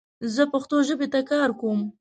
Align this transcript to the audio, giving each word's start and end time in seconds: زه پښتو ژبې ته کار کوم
زه 0.33 0.43
پښتو 0.53 0.75
ژبې 0.87 1.07
ته 1.13 1.19
کار 1.31 1.49
کوم 1.59 1.79